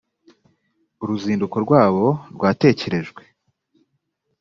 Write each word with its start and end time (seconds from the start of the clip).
uru 1.01 1.09
ruzinduko 1.15 1.57
rwabo 1.65 2.05
rwatekerejwe 2.35 3.21